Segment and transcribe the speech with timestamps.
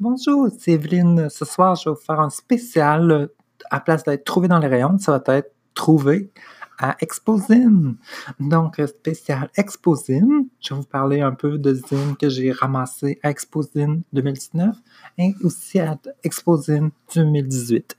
[0.00, 1.28] Bonjour, c'est Evelyne.
[1.28, 3.10] Ce soir, je vais vous faire un spécial.
[3.10, 3.26] euh,
[3.70, 6.30] À place d'être trouvé dans les rayons, ça va être trouvé
[6.78, 7.96] à Exposine.
[8.40, 10.46] Donc, euh, spécial Exposine.
[10.60, 14.74] Je vais vous parler un peu de zines que j'ai ramassées à Exposine 2019
[15.18, 17.94] et aussi à Exposine 2018.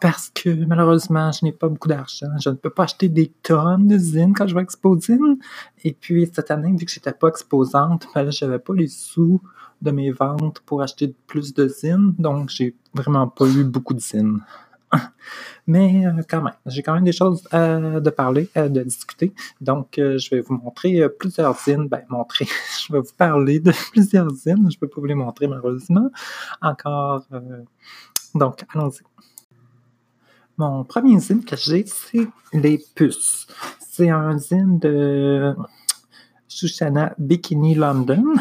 [0.00, 2.28] Parce que malheureusement, je n'ai pas beaucoup d'argent.
[2.42, 5.36] Je ne peux pas acheter des tonnes de zines quand je vais à Exposine.
[5.84, 9.42] Et puis, cette année, vu que j'étais pas exposante, ben là, j'avais pas les sous
[9.82, 14.00] de mes ventes pour acheter plus de zines, donc j'ai vraiment pas eu beaucoup de
[14.00, 14.40] zines.
[15.66, 19.32] Mais euh, quand même, j'ai quand même des choses euh, de parler, euh, de discuter.
[19.60, 21.88] Donc, euh, je vais vous montrer euh, plusieurs zines.
[21.88, 22.46] Ben, montrer,
[22.86, 24.70] je vais vous parler de plusieurs zines.
[24.70, 26.10] Je peux pas vous les montrer malheureusement.
[26.60, 27.24] Encore.
[28.34, 29.02] Donc, allons-y.
[30.56, 33.46] Mon premier zine que j'ai, c'est Les Puces.
[33.78, 35.54] C'est un zine de
[36.48, 38.34] Shoshana Bikini London.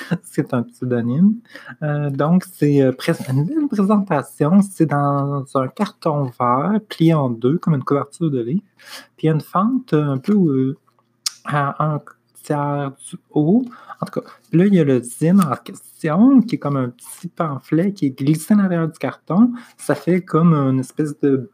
[0.22, 1.34] c'est un pseudonyme.
[1.82, 2.92] Euh, donc, c'est euh,
[3.28, 4.60] une belle présentation.
[4.62, 8.62] C'est dans un carton vert plié en deux, comme une couverture de livre.
[9.16, 10.76] Puis il y a une fente euh, un peu euh,
[11.44, 12.00] à un
[12.42, 13.64] tiers du haut.
[14.00, 16.88] En tout cas, là, il y a le zine en question, qui est comme un
[16.88, 19.52] petit pamphlet qui est glissé à l'intérieur du carton.
[19.76, 21.50] Ça fait comme une espèce de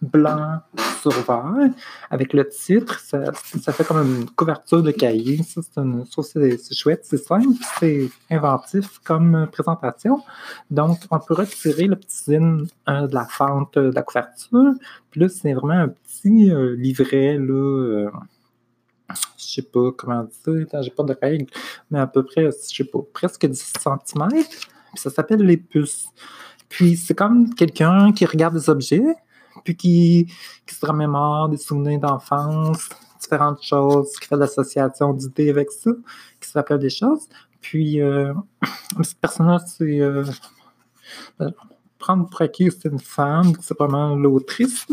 [0.00, 0.60] blanc
[1.00, 1.70] sur vert
[2.10, 2.98] avec le titre.
[3.00, 5.42] Ça, ça fait comme une couverture de cahier.
[5.42, 10.22] Ça, c'est une, c'est chouette, c'est simple, c'est inventif comme présentation.
[10.70, 14.72] Donc, on peut retirer le petit zine euh, de la fente euh, de la couverture.
[15.10, 17.52] Puis là, c'est vraiment un petit euh, livret, là.
[17.52, 18.10] euh,
[19.38, 21.46] je sais pas comment dire, j'ai pas de règles,
[21.90, 24.28] mais à peu près, je sais pas, presque 10 cm.
[24.28, 24.44] Puis
[24.96, 26.08] ça s'appelle les puces.
[26.68, 29.14] Puis c'est comme quelqu'un qui regarde des objets,
[29.74, 30.26] puis qui,
[30.66, 32.88] se remémore des souvenirs d'enfance,
[33.20, 35.90] différentes choses, qui fait l'association d'idées avec ça,
[36.40, 37.28] qui se rappelle des choses.
[37.60, 38.32] Puis euh,
[39.02, 40.00] cette personne-là, c'est.
[40.00, 40.24] Euh,
[41.40, 41.50] euh,
[41.98, 44.86] prendre pour acquis, c'est une femme, c'est vraiment l'autrice.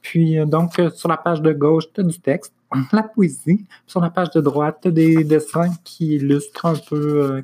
[0.00, 2.52] Puis, euh, donc, euh, sur la page de gauche, tu as du texte,
[2.92, 3.56] la poésie.
[3.56, 7.42] Puis sur la page de droite, tu as des dessins qui illustrent un peu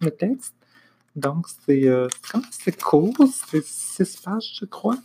[0.00, 0.54] le texte.
[1.14, 1.88] Donc, c'est
[2.30, 3.14] quand même court,
[3.50, 4.98] c'est six pages, je crois.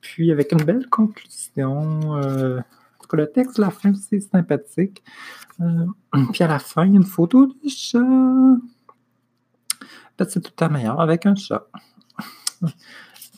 [0.00, 2.16] Puis, avec une belle conclusion.
[2.16, 2.60] euh,
[3.16, 5.02] le texte, la fin, c'est sympathique.
[5.60, 5.86] Euh,
[6.32, 7.98] puis, à la fin, il y a une photo du chat.
[10.16, 11.66] Peut-être c'est tout à meilleur avec un chat.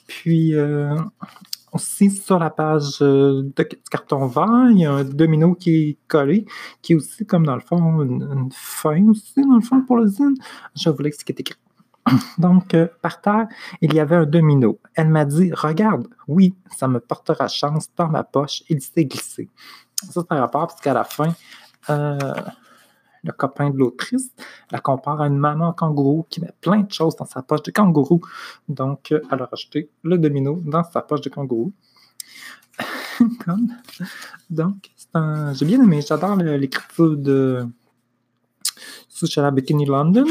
[0.06, 0.96] Puis, euh,
[1.72, 5.90] aussi sur la page euh, de du carton vert, il y a un domino qui
[5.90, 6.44] est collé,
[6.82, 10.06] qui est aussi comme dans le fond une, fin aussi, dans le fond, pour le
[10.06, 10.34] zine.
[10.76, 11.61] Je vais vous l'expliquer ce qui est écrit.
[12.38, 13.46] Donc, euh, par terre,
[13.80, 14.78] il y avait un domino.
[14.94, 18.62] Elle m'a dit Regarde, oui, ça me portera chance dans ma poche.
[18.68, 19.48] Il s'est glissé.
[20.02, 21.32] Ça, c'est un rapport, parce qu'à la fin,
[21.90, 22.18] euh,
[23.24, 24.32] le copain de l'autrice
[24.72, 27.70] la compare à une maman kangourou qui met plein de choses dans sa poche de
[27.70, 28.20] kangourou.
[28.68, 31.72] Donc, euh, elle a rajouté le domino dans sa poche de kangourou.
[34.50, 36.00] Donc, c'est un- j'ai bien aimé.
[36.06, 37.66] J'adore l'écriture de
[39.08, 40.24] Sushala Bikini London.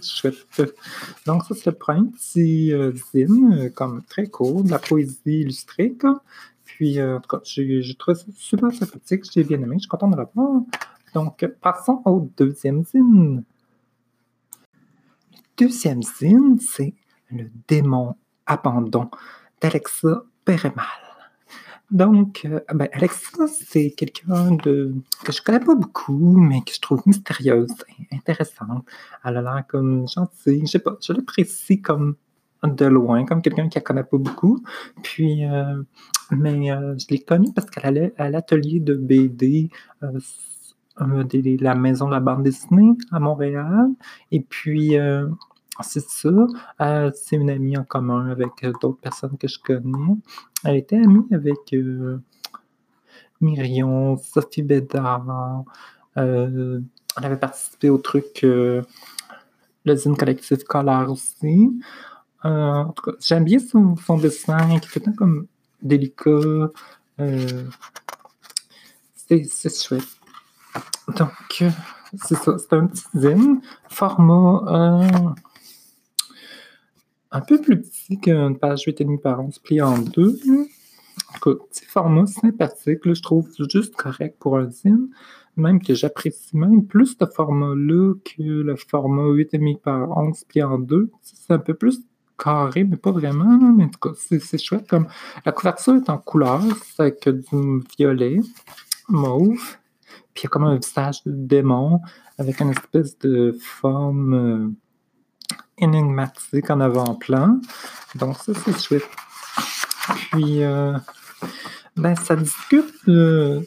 [0.00, 0.74] C'est chouette.
[1.26, 5.16] Donc, ça, c'est le premier petit euh, zine, euh, comme très court, de la poésie
[5.26, 5.94] illustrée.
[6.64, 9.24] Puis, euh, en tout cas, j'ai trouvé ça super sympathique.
[9.32, 9.76] J'ai bien aimé.
[9.76, 10.62] Je suis content de l'avoir.
[11.14, 13.44] Donc, euh, passons au deuxième zine.
[15.32, 16.94] Le deuxième zine, c'est
[17.30, 18.16] Le démon
[18.46, 19.10] abandon
[19.60, 21.11] d'Alexa Pérémal.
[21.92, 24.94] Donc, euh, ben, Alexa, c'est quelqu'un de
[25.24, 27.70] que je connais pas beaucoup, mais que je trouve mystérieuse,
[28.10, 28.86] intéressante.
[29.24, 30.62] Elle a l'air comme gentille.
[30.62, 32.16] Je sais pas, je l'apprécie comme
[32.64, 34.62] de loin, comme quelqu'un qui la connaît pas beaucoup.
[35.02, 35.82] Puis, euh,
[36.30, 39.68] mais euh, je l'ai connue parce qu'elle allait à l'atelier de BD
[40.98, 43.88] la maison de la bande dessinée à Montréal.
[44.30, 44.96] Et puis,
[45.80, 46.28] c'est ça.
[46.80, 50.16] euh, c'est une amie en commun avec euh, d'autres personnes que je connais.
[50.64, 52.18] Elle était amie avec euh,
[53.40, 55.64] Myrion, Sophie Bédard.
[56.18, 56.80] euh,
[57.16, 58.84] elle avait participé au truc le
[59.96, 61.70] Zine Collectif Colère aussi.
[62.42, 65.46] En tout cas, j'aime bien son, dessin qui est tout comme
[65.82, 66.70] délicat.
[69.16, 70.04] c'est chouette.
[71.16, 71.64] Donc,
[72.22, 72.56] c'est ça.
[72.58, 75.34] C'est un petit zine, format
[77.32, 80.38] un peu plus petit qu'une page 8,5 par 11 pliée en deux.
[81.40, 85.08] Petit format sympathique, là, je trouve juste correct pour un zine.
[85.56, 90.78] Même que j'apprécie même plus ce format-là que le format 8,5 par 11 plié en
[90.78, 91.10] deux.
[91.22, 92.00] C'est un peu plus
[92.38, 93.56] carré, mais pas vraiment.
[93.58, 94.88] là, Mais en tout cas, c'est chouette.
[94.88, 95.08] Comme
[95.44, 98.40] la couverture est en couleur, c'est avec du violet,
[99.08, 99.78] mauve.
[100.34, 102.00] Puis il y a comme un visage de démon
[102.38, 104.74] avec une espèce de forme.
[105.78, 107.60] Énigmatique en avant-plan.
[108.14, 109.08] Donc ça, c'est chouette.
[110.30, 110.96] Puis, euh,
[111.96, 113.66] ben, ça discute d'une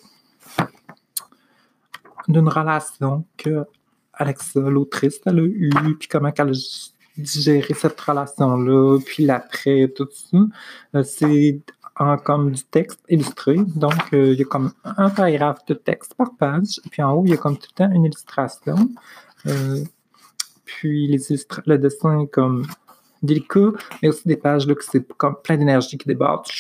[2.28, 3.66] relation que
[4.14, 6.54] Alexa, l'autrice, elle a eue, puis comment elle a
[7.18, 10.38] digéré cette relation-là, puis l'après, tout ça.
[10.96, 11.60] Euh, c'est
[11.98, 13.56] en, comme du texte illustré.
[13.56, 16.82] Donc, euh, il y a comme un paragraphe de texte par page.
[16.92, 18.90] Puis en haut, il y a comme tout le temps une illustration.
[20.76, 21.20] Puis les
[21.66, 22.66] le dessin comme
[23.24, 26.46] délicat, mais aussi des pages là, que c'est comme plein d'énergie qui déborde.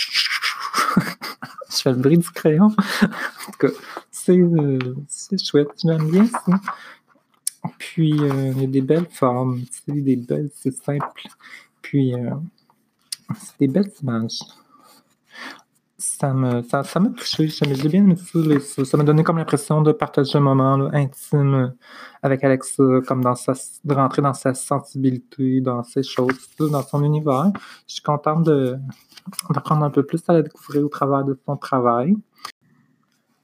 [1.69, 2.67] Je fais le bruit du crayon.
[2.67, 3.67] en tout cas,
[4.09, 4.79] c'est, euh,
[5.43, 5.67] chouette.
[5.83, 6.59] J'aime bien ça.
[7.77, 11.23] Puis, il y a des belles formes, des belles, c'est simple.
[11.81, 12.13] Puis,
[13.37, 14.39] c'est des belles images
[16.19, 17.47] ça me ça, ça m'a touché.
[17.47, 18.15] J'ai bien aimé
[18.59, 18.85] ça.
[18.85, 21.73] Ça m'a donné comme l'impression de partager un moment intime
[22.23, 23.53] avec Alexa, comme dans sa,
[23.83, 27.51] de rentrer dans sa sensibilité, dans ses choses, dans son univers.
[27.87, 28.49] Je suis contente
[29.49, 32.15] d'apprendre un peu plus à la découvrir au travers de son travail.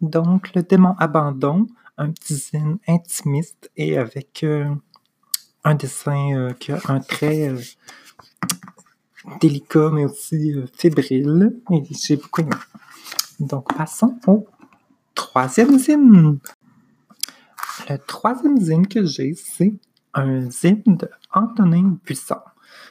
[0.01, 4.73] Donc, le démon abandon, un petit zine intimiste et avec euh,
[5.63, 7.59] un dessin euh, qui a un trait euh,
[9.39, 11.59] délicat, mais aussi euh, fébrile.
[11.71, 12.51] Et j'ai beaucoup aimé.
[13.39, 14.47] Donc, passons au
[15.15, 16.39] troisième zine.
[17.89, 19.73] Le troisième zine que j'ai, c'est
[20.13, 22.39] un zine de Antonin Buisson.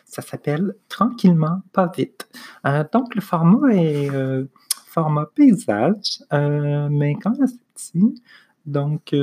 [0.04, 2.28] Ça s'appelle Tranquillement, pas vite.
[2.66, 4.46] Euh, donc, le format est euh,
[4.86, 8.22] format paysage, mais quand assez petit.
[8.66, 9.14] Donc,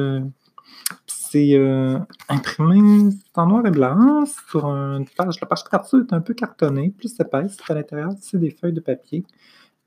[1.38, 2.00] c'est euh,
[2.30, 5.40] imprimé en noir et blanc sur une page.
[5.40, 7.58] La page couverture est un peu cartonnée, plus épaisse.
[7.70, 9.24] À l'intérieur, c'est des feuilles de papier.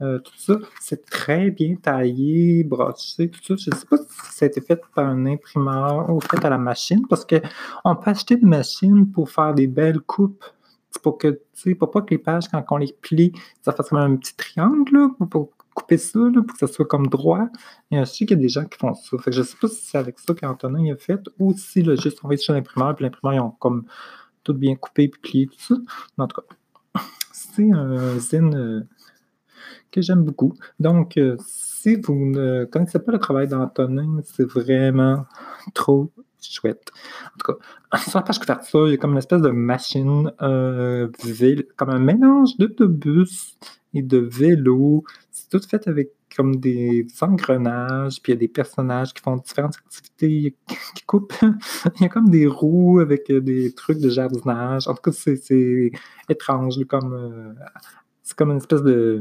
[0.00, 3.56] Euh, tout ça, c'est très bien taillé, broché, tout ça.
[3.56, 6.50] Je ne sais pas si ça a été fait par un imprimeur ou fait à
[6.50, 10.44] la machine, parce qu'on peut acheter une machine pour faire des belles coupes.
[11.02, 11.40] Pour que,
[11.78, 13.32] pour pas que les pages, quand on les plie,
[13.62, 15.08] ça fasse comme un petit triangle, là,
[15.74, 17.48] couper ça pour que ça soit comme droit.
[17.90, 19.18] Et je sais qu'il y a des gens qui font ça.
[19.18, 21.96] Fait que je sais pas si c'est avec ça qu'Antonin a fait ou si le
[21.96, 23.84] juste envoyé sur l'imprimeur, puis l'imprimeur, ils ont comme
[24.44, 25.74] tout bien coupé puis plié, tout ça.
[26.16, 27.00] Mais en tout cas,
[27.32, 28.80] c'est un zine euh,
[29.90, 30.54] que j'aime beaucoup.
[30.78, 35.26] Donc, euh, si vous ne connaissez pas le travail d'Antonin, c'est vraiment
[35.74, 36.10] trop
[36.42, 36.90] chouette.
[37.26, 40.32] En tout cas, sur la page couverture, il y a comme une espèce de machine,
[40.42, 41.08] euh,
[41.76, 43.56] comme un mélange d'autobus
[43.94, 45.04] et de vélo.
[45.30, 49.36] C'est tout fait avec comme des engrenages, puis il y a des personnages qui font
[49.36, 50.54] différentes activités,
[50.94, 51.34] qui coupent.
[51.42, 54.86] il y a comme des roues avec euh, des trucs de jardinage.
[54.86, 55.90] En tout cas, c'est
[56.28, 57.52] étrange, comme euh,
[58.22, 59.20] c'est comme une espèce de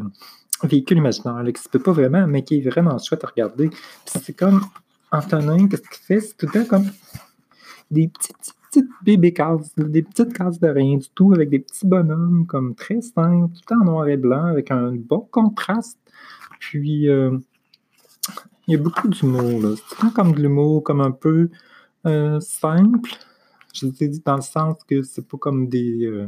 [0.63, 3.69] véhicule imaginaire qui se peut pas vraiment, mais qui est vraiment chouette à regarder.
[4.05, 4.61] c'est comme
[5.11, 6.21] Antonin, qu'est-ce qu'il fait?
[6.21, 6.89] C'est tout le temps comme
[7.89, 11.87] des petites, petites bébés cases, des petites cases de rien du tout, avec des petits
[11.87, 15.97] bonhommes comme très simples, tout en noir et blanc, avec un bon contraste.
[16.59, 17.37] Puis, euh,
[18.67, 19.75] il y a beaucoup d'humour, là.
[19.75, 21.49] C'est tout comme de l'humour, comme un peu
[22.05, 23.11] euh, simple.
[23.73, 26.05] Je vous ai dit dans le sens que c'est pas comme des.
[26.05, 26.27] Euh,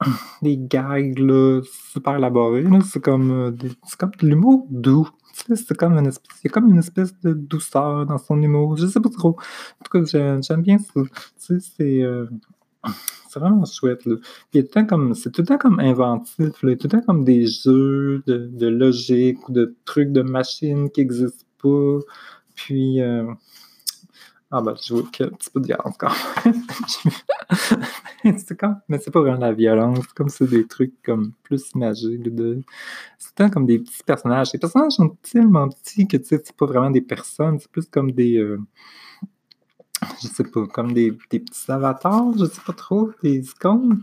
[0.42, 1.60] des gags là,
[1.92, 2.64] super élaborés.
[2.84, 3.56] C'est comme,
[3.98, 5.08] comme de l'humour doux.
[5.32, 8.76] C'est comme une espèce, il y a comme une espèce de douceur dans son humour.
[8.76, 9.30] Je sais pas trop.
[9.30, 11.00] En tout cas, j'aime bien ça.
[11.58, 12.02] c'est.
[12.02, 12.26] Euh,
[13.28, 14.02] c'est vraiment chouette.
[14.50, 16.62] Puis tout comme, c'est tout le temps comme inventif.
[16.62, 16.76] Là.
[16.76, 21.00] Tout le temps comme des jeux de, de logique ou de trucs de machines qui
[21.00, 21.98] n'existent pas.
[22.54, 23.24] Puis, euh,
[24.52, 26.10] je vois qu'il y a un petit peu de violence quand
[28.38, 32.18] c'est comme, mais c'est pas vraiment la violence, comme c'est des trucs comme plus imagés.
[32.18, 32.60] De,
[33.18, 34.52] c'est comme des petits personnages.
[34.52, 37.86] Les personnages sont tellement petits que tu sais, c'est pas vraiment des personnes, c'est plus
[37.86, 38.36] comme des.
[38.36, 38.60] Euh,
[40.22, 44.02] je sais pas, comme des, des, petits avatars, je sais pas trop, des icônes.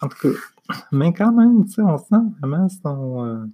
[0.00, 3.24] En tout cas, mais quand même, tu sais, on sent vraiment son.
[3.26, 3.44] Euh,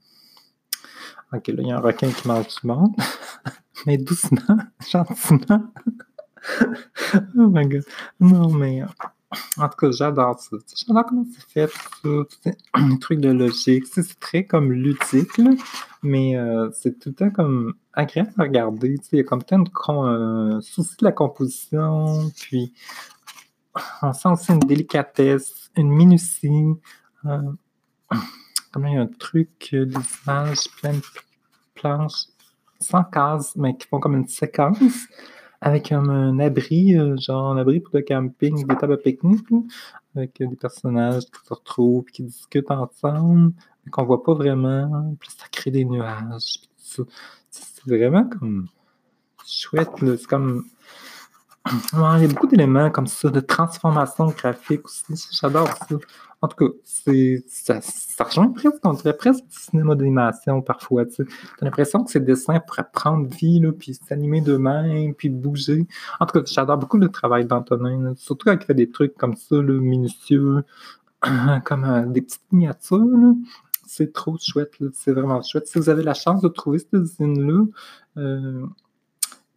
[1.33, 2.95] ok, là, il y a un requin qui mange du monde.
[3.87, 5.73] mais doucement, gentiment.
[7.39, 7.85] oh my god.
[8.21, 8.87] Non, mais euh,
[9.59, 10.57] en tout cas, j'adore ça.
[10.87, 11.73] J'adore comment c'est fait,
[12.03, 12.51] tout ça.
[12.77, 13.85] Les trucs de logique.
[13.87, 15.51] C'est très comme ludique, là,
[16.03, 18.97] mais euh, c'est tout le temps comme agréable à regarder.
[19.13, 22.73] Il y a comme tant de euh, soucis de la composition, puis
[24.03, 26.75] on sent aussi une délicatesse, une minutie.
[28.73, 29.87] comme il y a un truc, des
[30.27, 31.21] images pleines de
[31.75, 32.27] planches
[32.81, 34.79] sans cases, mais qui font comme une séquence
[35.65, 39.49] avec un, abri, euh, genre un abri pour le camping, des tables à pique-nique,
[40.15, 43.55] avec des personnages qui se retrouvent, qui discutent ensemble,
[43.91, 47.03] qu'on voit pas vraiment, puis ça crée des nuages, C'est
[47.87, 48.69] vraiment comme
[49.47, 50.65] chouette, C'est comme
[51.95, 55.29] il y a beaucoup d'éléments comme ça, de transformation graphique aussi.
[55.33, 55.97] J'adore ça.
[56.45, 61.07] En tout cas, ça, ça rejoint presque, on dirait presque du cinéma d'animation parfois.
[61.07, 65.87] Tu as l'impression que ces dessins pourraient prendre vie, là, puis s'animer d'eux-mêmes, puis bouger.
[66.21, 69.37] En tout cas, j'adore beaucoup le travail d'Antonin, surtout quand il fait des trucs comme
[69.37, 70.65] ça, minutieux,
[71.65, 73.35] comme euh, des petites miniatures.
[73.87, 75.67] C'est trop chouette, c'est vraiment chouette.
[75.67, 77.65] Si vous avez la chance de trouver cette zine-là,
[78.19, 78.67] euh,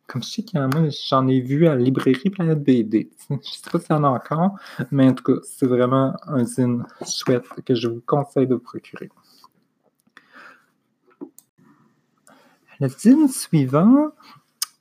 [0.08, 3.10] comme je sais qu'il y en a, j'en ai vu à la librairie Planète BD.
[3.30, 4.56] Je ne sais pas s'il y en a encore,
[4.90, 9.10] mais en tout cas, c'est vraiment un zine chouette que je vous conseille de procurer.
[12.80, 14.12] Le zine suivant,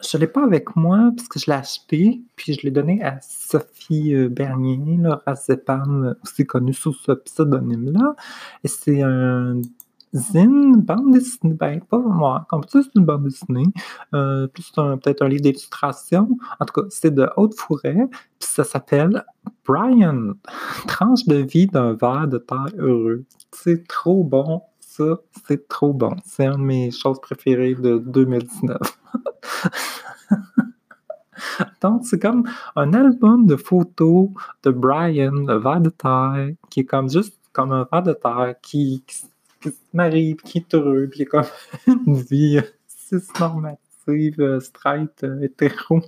[0.00, 3.18] je ne l'ai pas avec moi puisque je l'ai acheté, puis je l'ai donné à
[3.22, 8.14] Sophie euh, Bernier, là, Razepam, aussi connue sous ce pseudonyme-là.
[8.62, 9.60] Et c'est un
[10.16, 13.66] zine, bande dessinée, ben pas moi, comme ça, c'est une bande dessinée,
[14.14, 16.28] euh, plus peut-être un livre d'illustration.
[16.60, 18.08] En tout cas, c'est de Haute Forêt,
[18.38, 19.24] puis ça s'appelle
[19.66, 20.34] Brian,
[20.86, 23.24] tranche de vie d'un ver de terre heureux.
[23.52, 26.16] C'est trop bon, ça, c'est trop bon.
[26.24, 28.78] C'est une de mes choses préférées de 2019.
[31.82, 32.44] Donc, c'est comme
[32.74, 34.28] un album de photos
[34.62, 38.54] de Brian, le ver de terre, qui est comme juste comme un ver de terre
[38.62, 39.02] qui
[39.70, 41.44] qui se marie, qui est heureux, puis il a comme
[42.06, 46.00] une vie cis-normative, euh, straight, euh, hétéro,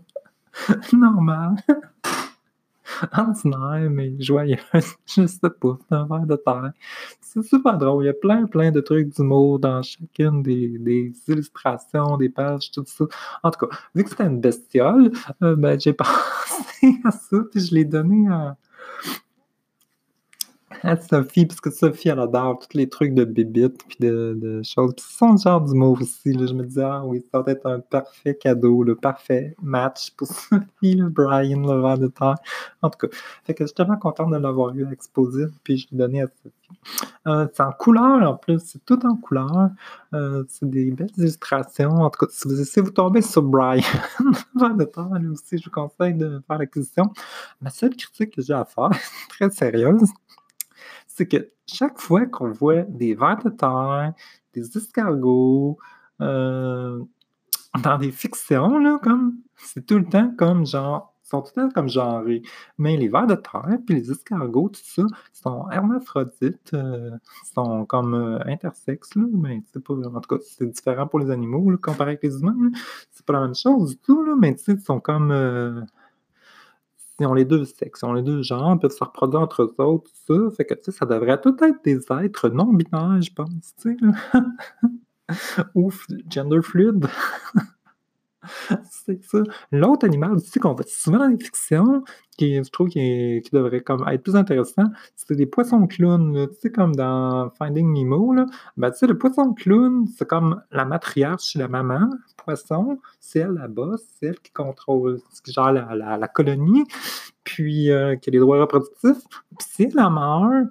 [0.92, 1.56] normale,
[3.16, 4.96] ordinaire, mais joyeuse.
[5.06, 6.72] Je sais pas, un verre de terre.
[7.20, 8.04] C'est super drôle.
[8.04, 12.70] Il y a plein, plein de trucs d'humour dans chacune des, des, illustrations, des pages,
[12.70, 13.04] tout ça.
[13.42, 15.12] En tout cas, vu que c'était une bestiole,
[15.42, 18.56] euh, ben, j'ai pensé à ça, puis je l'ai donné à
[20.82, 24.94] à Sophie, parce que Sophie, elle adore tous les trucs de bébite puis de, choses.
[24.94, 26.32] Puis son genre d'humour aussi.
[26.32, 30.10] Là, je me disais, ah oui, ça va être un parfait cadeau, le parfait match
[30.12, 32.36] pour Sophie, le Brian, le verre de terre.
[32.82, 35.78] En tout cas, fait que je suis tellement contente de l'avoir eu à exposer, puis
[35.78, 36.54] je l'ai donné à Sophie.
[37.26, 39.70] Euh, c'est en couleur en plus, c'est tout en couleur.
[40.14, 42.02] Euh, c'est des belles illustrations.
[42.02, 43.82] En tout cas, si vous de vous tomber sur Brian,
[44.20, 47.12] le verre de terre, lui aussi, je vous conseille de faire l'acquisition.
[47.60, 48.90] Ma seule critique que j'ai à faire,
[49.28, 50.10] très sérieuse,
[51.18, 54.12] c'est que chaque fois qu'on voit des vers de terre,
[54.54, 55.76] des escargots,
[56.20, 57.02] euh,
[57.82, 61.70] dans des fictions, là, comme, c'est tout le temps comme genre, sont tout le temps
[61.70, 62.42] comme genrés.
[62.78, 67.10] Mais les vers de terre, puis les escargots, tout ça, sont hermaphrodites, euh,
[67.52, 71.32] sont comme euh, intersexes, là, mais c'est pas, en tout cas, c'est différent pour les
[71.32, 72.70] animaux, là, comparé avec les humains,
[73.10, 75.32] c'est pas la même chose du tout, là, mais tu sais, ils sont comme
[77.26, 80.10] ont les deux sexes, ils ont les deux genres, peuvent se reproduire entre eux autres,
[80.26, 80.34] ça.
[80.56, 83.98] Fait que, tu sais, ça devrait tout être des êtres non-binaires, je pense, tu
[85.74, 87.06] Ouf, gender fluide.
[88.90, 89.38] c'est ça.
[89.72, 92.04] L'autre animal aussi qu'on voit souvent dans les fictions,
[92.36, 94.84] qui je trouve qui, devrait comme être plus intéressant,
[95.16, 96.48] c'est des poissons clowns.
[96.48, 98.34] Tu sais, comme dans Finding Nemo.
[98.76, 102.08] Ben, tu sais, le poisson clown, c'est comme la matriarche chez la maman.
[102.36, 106.84] Poisson, c'est elle la bosse, c'est elle qui contrôle, genre la, la, colonie,
[107.44, 109.24] puis euh, qui a les droits reproductifs.
[109.58, 110.68] Puis si elle meurt,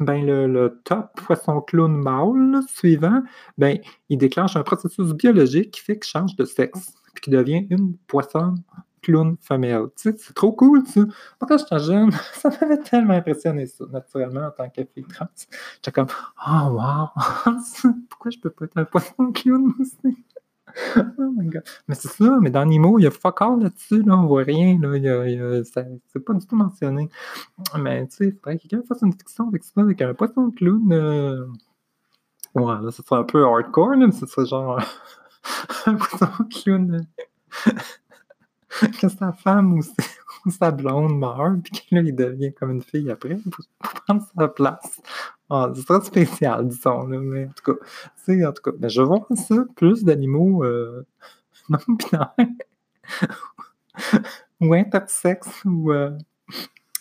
[0.00, 3.22] ben le, top poisson clown mâle suivant,
[3.58, 3.78] ben,
[4.08, 7.96] il déclenche un processus biologique qui fait qu'il change de sexe, puis qu'il devient une
[8.06, 8.54] poisson
[9.02, 9.86] clown femelle.
[9.96, 11.00] Tu sais, c'est trop cool, ça.
[11.00, 15.26] Moi, quand j'étais jeune, ça m'avait tellement impressionné, ça, naturellement, en tant que trans.
[15.76, 16.08] J'étais comme,
[16.46, 17.08] oh, wow,
[18.08, 20.24] pourquoi je peux pas être un poisson clown aussi?
[21.18, 21.62] oh my god.
[21.88, 24.78] Mais c'est ça, mais dans Nemo, il y a fuck là-dessus, là, on voit rien,
[24.80, 27.08] là, c'est pas du tout mentionné.
[27.78, 30.50] Mais tu sais, il faudrait que quelqu'un fasse une fiction avec ça, avec un poisson
[30.50, 30.92] clown.
[30.92, 31.46] Euh...
[32.54, 34.80] Ouais, là, ce serait un peu hardcore, là, mais ce serait genre
[35.86, 37.06] un poisson clown.
[39.00, 43.10] que sa femme ou, sa blonde meurt, puis que là, il devient comme une fille
[43.10, 43.64] après pour,
[44.06, 45.00] prendre sa place.
[45.54, 48.88] Ah, c'est très spécial, disons, là, mais en tout cas, c'est, en tout cas, ben,
[48.88, 51.04] je vois ça, plus d'animaux euh,
[51.68, 52.34] non binaires
[54.62, 56.16] ou intersexes ou euh,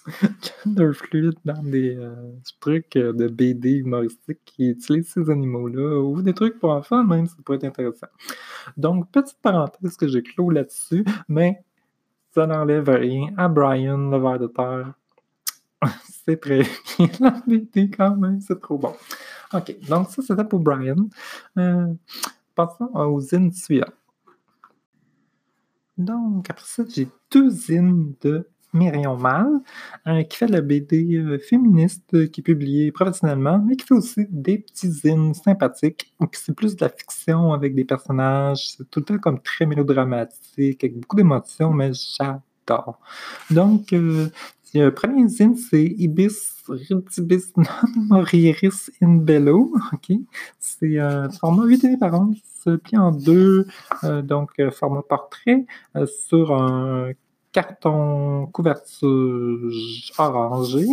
[0.65, 6.21] gender fluide dans des euh, trucs euh, de BD humoristiques qui utilisent ces animaux-là, ou
[6.21, 8.07] des trucs pour enfants même, ça pourrait être intéressant.
[8.75, 11.63] Donc, petite parenthèse que je clôt là-dessus, mais
[12.33, 14.93] ça n'enlève rien à Brian, le ver de terre.
[16.25, 16.63] c'est très
[16.97, 18.93] bien la BD quand même, c'est trop bon.
[19.53, 21.09] OK, donc ça c'était pour Brian.
[21.57, 21.87] Euh,
[22.55, 23.93] passons aux zines suivantes.
[25.97, 29.61] Donc, après ça, j'ai deux zines de Myrion Mal,
[30.29, 34.25] qui fait la BD euh, féministe, euh, qui est publiée professionnellement, mais qui fait aussi
[34.29, 39.01] des petits zines sympathiques, qui c'est plus de la fiction avec des personnages, c'est tout
[39.01, 42.99] le temps comme très mélodramatique, avec beaucoup d'émotions, mais j'adore.
[43.49, 43.93] Donc,
[44.73, 46.37] le premier zine, c'est Ibis
[46.67, 47.51] Ridibis
[47.95, 49.73] Morieris in Bello.
[49.93, 50.17] OK?
[50.59, 52.37] C'est un format 8 par 11,
[52.83, 53.67] plie en deux,
[54.23, 55.65] donc format portrait,
[56.05, 57.11] sur un
[57.51, 59.71] carton couverture
[60.17, 60.87] orangé,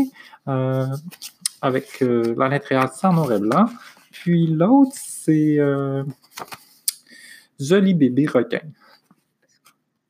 [0.47, 3.66] avec à l'intérieur sans noir et blanc.
[4.11, 5.58] Puis l'autre, c'est
[7.61, 8.61] Joli bébé requin.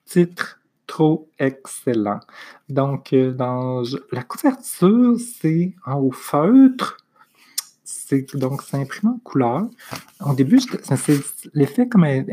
[0.05, 0.58] Titre
[0.89, 2.19] trop excellent.
[2.69, 6.97] Donc, euh, dans la couverture, c'est en feutre.
[8.35, 9.69] Donc, c'est imprimé en couleur.
[10.25, 10.59] Au début,
[11.53, 12.25] l'effet comme est,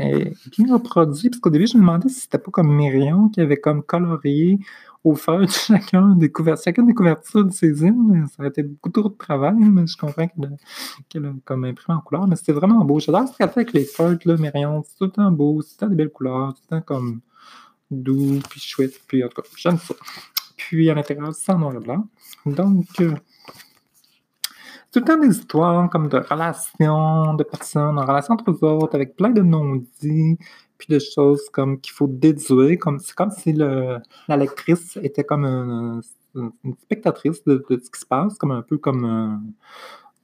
[0.57, 3.57] bien reproduit, parce qu'au début, je me demandais si c'était pas comme Myrion qui avait
[3.57, 4.57] comme colorié
[5.03, 8.25] au feutre chacun des couvertures, chacune des couvertures de ces hymnes.
[8.27, 10.27] Ça aurait été beaucoup trop de travail, mais je comprends
[11.09, 12.25] qu'elle a comme imprimé en couleur.
[12.27, 12.99] Mais c'était vraiment beau.
[12.99, 14.35] J'adore ce qu'elle fait avec les feutres, là.
[14.37, 17.21] C'est tout le temps beau, c'est tout des belles couleurs, tout le temps comme
[17.91, 19.93] doux, puis chouette, puis en tout cas, j'aime ça.
[20.57, 22.07] Puis à l'intérieur, c'est en noir et blanc.
[22.45, 23.13] Donc, euh,
[24.91, 28.95] tout le temps des histoires comme de relations de personnes en relation entre eux autres,
[28.95, 30.37] avec plein de non-dits,
[30.77, 32.79] puis de choses comme qu'il faut déduire.
[32.79, 36.01] Comme, c'est comme si le, la lectrice était comme une,
[36.81, 39.53] spectatrice de, ce qui se passe, comme un peu comme.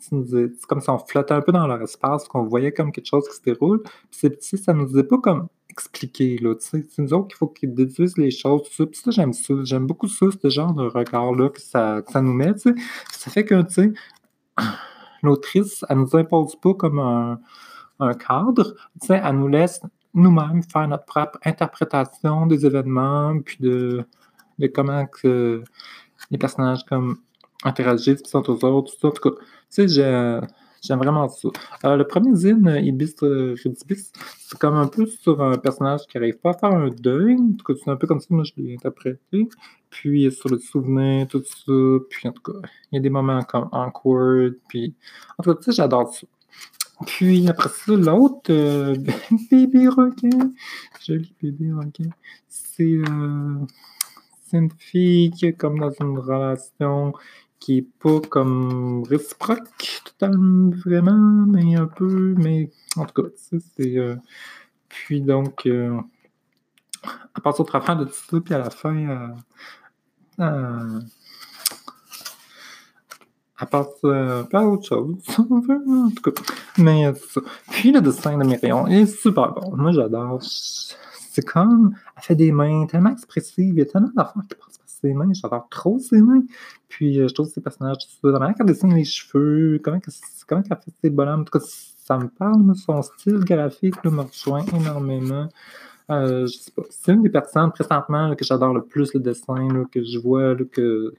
[0.01, 3.27] C'est comme si on flottait un peu dans leur espace, qu'on voyait comme quelque chose
[3.29, 3.81] qui se déroule.
[3.84, 6.38] Puis c'est petit, ça nous disait pas comme expliquer.
[6.38, 8.63] Là, c'est nous autres qu'il faut qu'ils déduisent les choses.
[8.63, 8.86] Tout ça.
[8.86, 9.53] Puis ça, j'aime ça.
[9.63, 12.53] J'aime beaucoup ça, ce genre de regard-là que ça, ça nous met.
[12.58, 13.93] Ça fait que, tu sais,
[15.24, 17.39] l'autrice, elle nous impose pas comme un,
[18.00, 18.75] un cadre.
[19.00, 19.81] Tu sais, elle nous laisse
[20.13, 24.05] nous-mêmes faire notre propre interprétation des événements, puis de,
[24.60, 25.63] de comment que
[26.31, 27.17] les personnages comme
[27.63, 29.08] interagissent, puis sont aux autres, tout ça.
[29.08, 29.36] En tout cas,
[29.70, 30.41] tu sais,
[30.82, 31.50] J'aime vraiment ça.
[31.86, 36.39] Euh, le premier zine, Ibis Ridibis, c'est comme un peu sur un personnage qui n'arrive
[36.39, 37.36] pas à faire un deuil.
[37.36, 39.48] En tout cas, c'est un peu comme ça moi je l'ai interprété.
[39.91, 42.03] Puis sur le souvenir, tout ça.
[42.10, 44.56] Puis en tout cas, il y a des moments comme awkward.
[44.69, 44.95] Puis
[45.38, 46.26] en tout cas, tu sais, j'adore ça.
[47.06, 48.95] Puis après ça, l'autre, euh,
[49.52, 50.52] bébé requin,
[51.06, 52.10] joli bébé requin,
[52.47, 53.56] c'est euh,
[54.52, 57.13] une fille qui est comme dans une relation
[57.62, 63.30] qui est pas comme réciproque totalement vraiment, mais un peu, mais en tout cas,
[63.78, 63.97] c'est.
[63.97, 64.15] Euh,
[64.89, 65.97] puis donc, euh,
[67.36, 69.36] à partir de la de tout ça, puis à la fin,
[70.39, 71.00] euh,
[73.58, 76.41] à partir pas autre chose, en tout cas.
[76.80, 77.41] Mais ça.
[77.69, 79.78] Puis le dessin de Myrion est super bon.
[79.78, 80.39] Moi, j'adore.
[80.41, 84.56] C'est comme, elle fait des mains tellement expressives, il y a tellement d'affaires qui
[85.02, 86.44] ses mains, j'adore trop ses mains.
[86.88, 90.00] Puis euh, je trouve ses personnages, la manière qu'elle dessine les cheveux, comment,
[90.48, 94.22] comment elle fait ses bonhommes, en tout cas, ça me parle, son style graphique me
[94.22, 95.48] rejoint énormément.
[96.10, 96.46] Euh,
[96.90, 101.14] c'est une des personnes présentement que j'adore le plus le dessin, que je vois, que.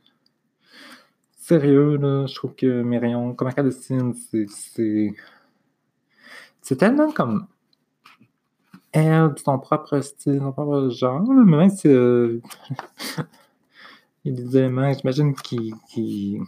[1.37, 5.15] Sérieux, je trouve que Myrion, comment elle dessine, c'est.
[6.61, 7.49] C'est tellement comme
[8.93, 11.89] elle, son propre style, son propre genre, mais même si.
[11.89, 12.41] Euh,
[14.25, 16.39] il y a des éléments, j'imagine, qui, qui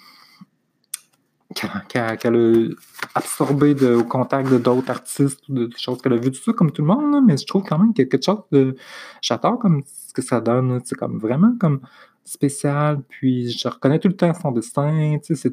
[1.89, 6.53] qu'elle a absorbé au contact de d'autres artistes de, choses qu'elle a vues, tout ça,
[6.53, 8.75] comme tout le monde, mais je trouve quand même quelque chose de.
[9.23, 11.81] J'adore comme ce que ça donne, c'est comme vraiment comme
[12.25, 15.53] spécial, puis je reconnais tout le temps son dessin, c'est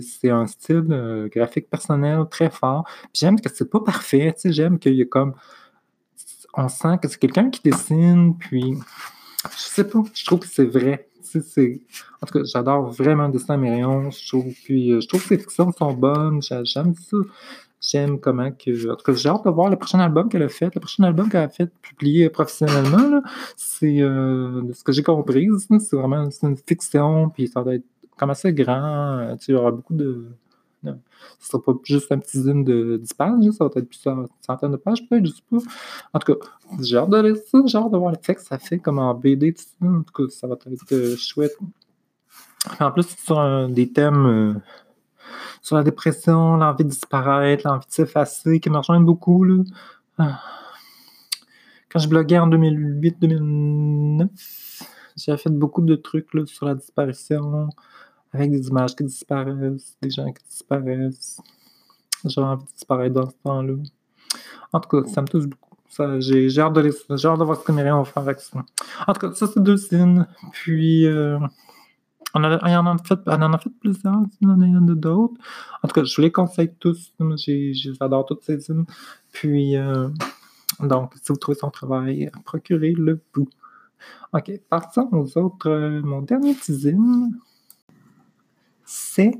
[0.00, 2.84] c'est un style graphique personnel très fort.
[2.84, 5.34] Puis j'aime que c'est pas parfait, j'aime qu'il y a comme.
[6.54, 8.76] On sent que c'est quelqu'un qui dessine, puis.
[9.44, 13.56] Je sais pas, je trouve que c'est vrai en tout cas, j'adore vraiment le dessin
[13.56, 14.10] Myrion.
[14.10, 16.40] Je trouve, puis, euh, je trouve que ses fictions sont bonnes.
[16.42, 17.16] J'aime ça.
[17.80, 18.90] J'aime comment que.
[18.90, 20.74] En tout cas, j'ai hâte de voir le prochain album qu'elle a fait.
[20.74, 23.22] Le prochain album qu'elle a fait publié professionnellement,
[23.56, 25.48] c'est euh, de ce que j'ai compris.
[25.58, 27.84] C'est vraiment une fiction, puis ça va être
[28.18, 29.18] comme assez grand.
[29.18, 30.26] Euh, il y aura beaucoup de
[30.82, 30.92] ne
[31.38, 34.76] sera pas juste un petit zine de 10 pages, ça va être plusieurs centaines de
[34.76, 35.58] pages, peut-être, je sais pas.
[36.14, 36.46] En tout cas,
[36.80, 39.14] j'ai hâte de lire ça, j'ai hâte de voir l'effet que ça fait comme en
[39.14, 39.86] BD, tout ça.
[39.86, 41.56] En tout cas, ça va être euh, chouette.
[42.78, 44.54] En plus, sur des thèmes euh,
[45.62, 49.44] sur la dépression, l'envie de disparaître, l'envie de s'effacer, qui me rejoignent beaucoup.
[49.44, 49.62] Là.
[50.18, 50.40] Ah.
[51.90, 54.28] Quand je bloguais en 2008-2009,
[55.16, 57.68] j'ai fait beaucoup de trucs là, sur la disparition,
[58.32, 61.40] avec des images qui disparaissent, des gens qui disparaissent.
[62.24, 63.74] J'ai envie de disparaître dans ce temps-là.
[64.72, 65.76] En tout cas, ça me touche beaucoup.
[66.20, 68.64] J'ai hâte, de voir ce que Myriam va faire avec ça.
[69.06, 70.24] En tout cas, ça, c'est deux signes.
[70.52, 71.38] Puis, euh,
[72.34, 75.34] on, a, en a fait, on en a fait plusieurs, il y en a d'autres.
[75.82, 77.12] En tout cas, je vous les conseille tous.
[77.98, 78.84] J'adore toutes ces signes.
[79.32, 80.08] Puis, euh,
[80.78, 83.48] donc, si vous trouvez son travail, procurez-le vous.
[84.32, 85.68] OK, partons aux autres.
[85.68, 87.32] Euh, mon dernier teasing,
[88.90, 89.32] c'est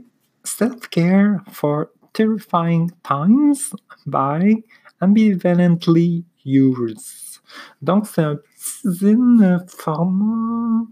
[0.45, 3.75] Self-Care for Terrifying Times
[4.07, 4.65] by
[5.01, 7.41] Ambivalently Yours.
[7.83, 8.39] Donc, c'est un
[8.83, 10.87] teasing format.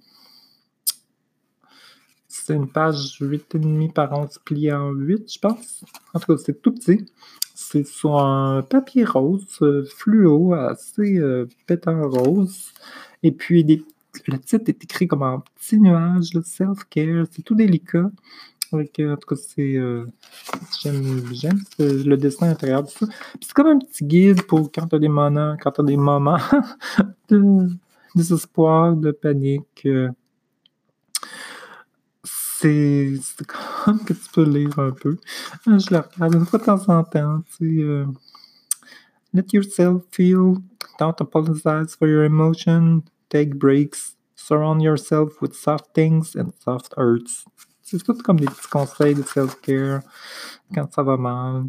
[2.26, 5.84] C'est une page 8,5 par 11 pliée en 8, je pense.
[6.12, 7.06] En tout cas, c'est tout petit.
[7.54, 12.72] C'est sur un papier rose, euh, fluo, assez euh, pétant rose.
[13.22, 13.64] Et puis,
[14.28, 18.10] le titre est écrit comme un petit nuage, self-care, c'est tout délicat.
[18.70, 19.76] En tout cas, c'est.
[19.76, 20.04] Euh,
[20.82, 21.24] j'aime,
[21.78, 23.06] le dessin intérieur de ça.
[23.40, 26.36] c'est comme un petit guide pour quand t'as des moments, quand t'as des moments
[27.30, 27.68] de
[28.14, 29.86] désespoir, de panique.
[29.86, 30.10] Euh.
[32.22, 33.14] c'est,
[33.46, 35.16] comme que tu peux lire un peu.
[35.66, 37.42] Euh, je le regarde une fois de temps en temps.
[37.58, 38.04] Sais,
[39.32, 40.56] let yourself feel.
[40.98, 43.02] Don't apologize for your emotion.
[43.30, 44.17] Take breaks.
[44.40, 47.44] Surround yourself with soft things and soft hurts.
[47.82, 50.00] C'est tout comme des petits conseils de self-care
[50.72, 51.64] quand ça va mal.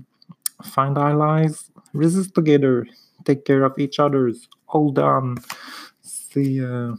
[0.61, 2.85] Find allies, resist together,
[3.25, 4.31] take care of each other,
[4.67, 5.35] hold on.
[6.01, 6.59] C'est.
[6.59, 6.93] Euh,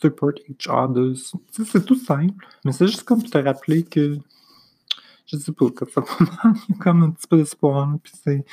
[0.00, 1.14] support each other.
[1.50, 4.18] C'est tout simple, mais c'est juste comme te rappeler que.
[5.26, 7.92] Je sais pas, quand ça va mal, il y a comme un petit peu d'espoir,
[8.02, 8.44] puis c'est.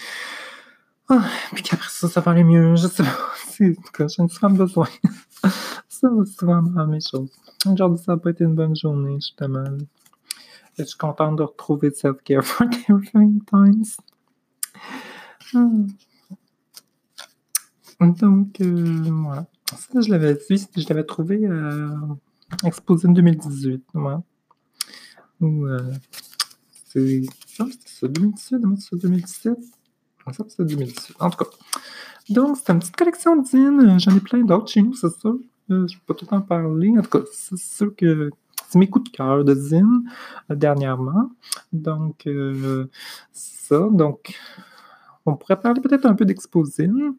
[1.08, 2.76] Ah, puis qu'après ça, ça va aller mieux.
[2.76, 3.10] Je sais pas.
[3.50, 4.88] C'est que j'ai souvent besoin.
[5.88, 7.32] ça va souvent dans mes choses.
[7.66, 9.64] Aujourd'hui, ça n'a pas été une bonne journée, justement.
[10.78, 13.86] Je suis contente de retrouver Self-Care for Different Times.
[15.54, 15.88] Hmm.
[18.02, 19.48] Donc, euh, voilà.
[19.72, 21.96] Ça, je l'avais vu, je l'avais trouvé euh,
[22.66, 23.84] exposé en 2018.
[23.94, 24.16] Ouais.
[25.40, 25.94] Ou, euh,
[26.88, 29.58] c'est ça, c'était ça, 2018, c'est 2017.
[30.32, 31.18] C'est 2018.
[31.20, 31.50] En tout cas.
[32.30, 34.00] Donc, c'est une petite collection de jeans.
[34.00, 35.30] J'en ai plein d'autres chez nous, c'est ça.
[35.72, 36.94] Euh, je peux pas tout en parler.
[36.98, 38.32] En tout cas, c'est sûr que
[38.68, 40.04] c'est mes coups de cœur de Zine
[40.52, 41.30] euh, dernièrement.
[41.72, 42.88] Donc, euh,
[43.32, 43.88] ça.
[43.92, 44.40] Donc,
[45.26, 47.16] on pourrait parler peut-être un peu d'Exposine.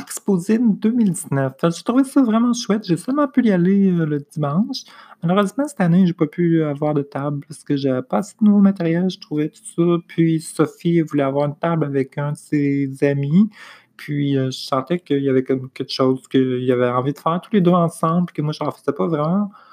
[0.00, 1.54] Exposine 2019.
[1.62, 2.84] J'ai trouvé ça vraiment chouette.
[2.86, 4.84] J'ai seulement pu y aller le dimanche.
[5.22, 8.44] Malheureusement, cette année, j'ai pas pu avoir de table parce que j'avais pas assez de
[8.46, 9.08] nouveau matériel.
[9.10, 10.02] Je trouvais tout ça.
[10.06, 13.50] Puis Sophie voulait avoir une table avec un de ses amis.
[13.96, 17.40] Puis euh, je sentais qu'il y avait comme quelque chose qu'il avait envie de faire
[17.40, 19.65] tous les deux ensemble, que moi, je n'en faisais pas vraiment euh,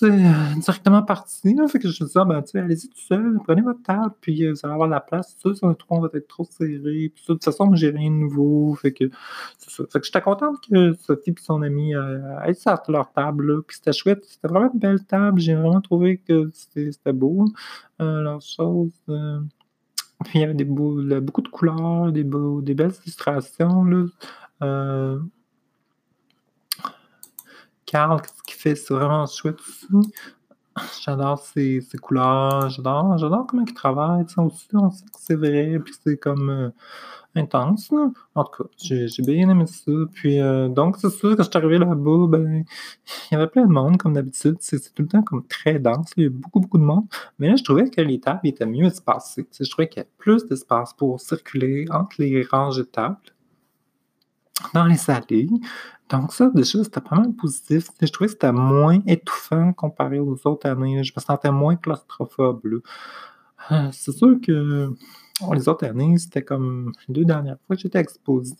[0.00, 1.56] directement parti.
[1.68, 4.52] Fait que je me disais, ah, ben, allez-y tout seul, prenez votre table, puis euh,
[4.52, 5.36] vous allez avoir la place.
[5.42, 7.12] Ça, si on on va être trop serré.
[7.14, 8.74] Puis ça, de toute façon, j'ai rien de nouveau.
[8.74, 9.04] Fait que
[9.58, 13.62] Fait que j'étais contente que Sophie et son ami euh, aient sorti leur table.
[13.62, 14.24] Puis c'était chouette.
[14.24, 15.40] C'était vraiment une belle table.
[15.40, 17.46] J'ai vraiment trouvé que c'était beau.
[17.98, 18.92] leur chose.
[19.06, 23.84] Puis il y avait des beaux, beaucoup de couleurs, des, beaux, des belles illustrations.
[23.84, 24.06] Là.
[27.94, 29.86] Carl, ce qu'il fait, c'est vraiment chouette aussi.
[31.04, 34.24] J'adore ses, couleurs, j'adore, j'adore comment il travaille.
[34.36, 36.70] Aussi, on sait que c'est vrai, puis c'est comme euh,
[37.36, 37.92] intense.
[38.34, 39.92] En tout cas, j'ai, bien aimé ça.
[40.12, 42.64] Puis euh, donc, c'est sûr, quand je suis arrivé là-bas, ben,
[43.30, 44.56] il y avait plein de monde, comme d'habitude.
[44.58, 46.10] C'est, tout le temps comme très dense.
[46.16, 47.04] Il y a beaucoup, beaucoup de monde.
[47.38, 49.46] Mais là, je trouvais que les tables étaient mieux espacées.
[49.56, 53.18] je trouvais qu'il y avait plus d'espace pour circuler entre les ranges de tables
[54.72, 55.48] dans les allées.
[56.08, 57.88] Donc ça, déjà, c'était pas mal positif.
[58.00, 61.02] Je trouvais que c'était moins étouffant comparé aux autres années.
[61.02, 62.82] Je me sentais moins claustrophobe.
[63.72, 64.94] Euh, c'est sûr que
[65.52, 68.54] les autres années, c'était comme les deux dernières fois que j'étais exposé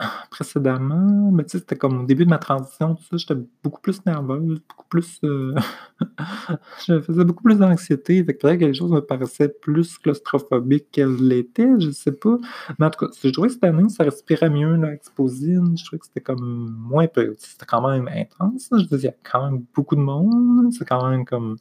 [0.30, 3.34] précédemment, mais tu sais, c'était comme au début de ma transition, tout ça, j'étais
[3.64, 5.18] beaucoup plus nerveuse, beaucoup plus.
[5.24, 5.54] Euh,
[6.86, 8.22] je faisais beaucoup plus d'anxiété.
[8.24, 12.38] Fait que peut-être que les choses me paraissaient plus claustrophobiques qu'elles l'étaient, je sais pas.
[12.78, 15.76] Mais en tout cas, je trouvais cette année, ça respirait mieux, là, Exposine.
[15.76, 17.34] Je trouvais que c'était comme moins peu.
[17.38, 18.68] C'était quand même intense.
[18.70, 20.72] Je veux dire, il y a quand même beaucoup de monde.
[20.72, 21.56] C'est quand même comme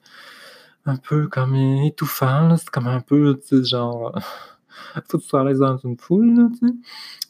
[0.85, 2.55] un peu comme étouffant.
[2.57, 4.17] C'est comme un peu, tu sais, genre.
[5.07, 6.73] faut que tu sois à l'aise dans une foule, tu sais.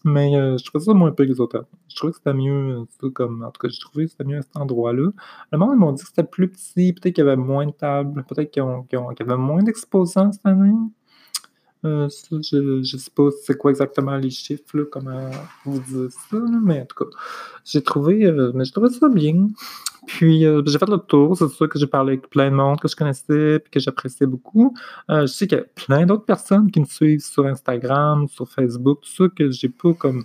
[0.04, 1.66] Mais euh, je trouvais ça moins peu que les autres.
[1.90, 4.38] Je trouvais que c'était mieux, euh, comme, en tout cas, j'ai trouvé que c'était mieux
[4.38, 5.12] à cet endroit-là.
[5.52, 7.72] Le monde, ils m'ont dit que c'était plus petit, peut-être qu'il y avait moins de
[7.72, 10.74] tables, peut-être qu'il y avait moins d'exposants cette année.
[11.86, 15.30] Euh, je, je sais pas c'est quoi exactement les chiffres, comment
[15.64, 17.18] vous dites ça, mais en tout cas,
[17.66, 19.48] j'ai trouvé, mais j'ai trouvé ça bien.
[20.08, 22.80] Puis euh, j'ai fait le tour, c'est sûr que j'ai parlé avec plein de monde
[22.80, 24.74] que je connaissais et que j'appréciais beaucoup.
[25.10, 28.48] Euh, je sais qu'il y a plein d'autres personnes qui me suivent sur Instagram, sur
[28.48, 30.24] Facebook, tout ça que j'ai pas comme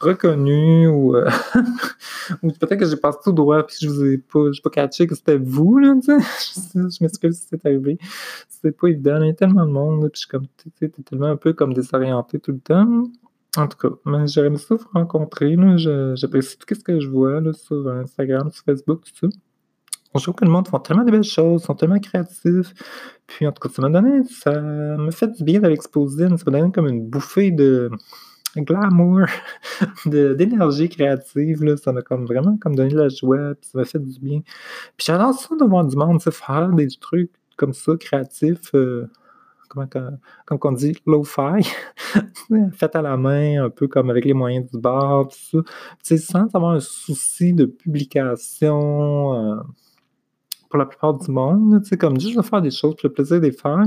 [0.00, 1.30] reconnu ou, euh,
[2.42, 5.14] ou peut-être que j'ai passé tout droit puis je vous ai pas, pas catché que
[5.14, 6.60] c'était vous là, tu sais.
[6.74, 7.98] je, m'excuse si c'est arrivé.
[8.50, 10.46] C'était pas évident, il y a tellement de monde puis je suis comme,
[10.78, 13.04] t'es tellement un peu comme désorienté tout le temps.
[13.56, 15.56] En tout cas, mais aimé ça vous rencontrer,
[16.14, 19.38] j'apprécie tout ce que je vois, là, sur Instagram, sur Facebook, tout ça.
[20.14, 22.74] Je trouve que le monde font tellement de belles choses, sont tellement créatifs.
[23.26, 26.50] Puis en tout cas, ça m'a donné, ça m'a fait du bien d'aller exposer, ça
[26.50, 27.90] m'a donné comme une bouffée de
[28.56, 29.26] glamour,
[30.06, 31.76] d'énergie créative, là.
[31.76, 34.40] Ça m'a comme vraiment comme donné de la joie, puis ça m'a fait du bien.
[34.96, 39.08] Puis j'adore ça de voir du monde, faire des trucs comme ça, créatifs, euh,
[40.46, 41.62] comme on dit, low-fi,
[42.72, 45.64] fait à la main, un peu comme avec les moyens du bord, tout
[46.02, 46.16] ça.
[46.18, 49.62] Sans avoir un souci de publication, euh,
[50.72, 53.46] pour la plupart du monde, comme juste de faire des choses pour le plaisir de
[53.46, 53.84] les faire,